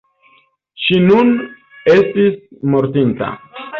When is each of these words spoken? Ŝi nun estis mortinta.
Ŝi 0.85 0.97
nun 1.03 1.29
estis 1.93 2.41
mortinta. 2.77 3.29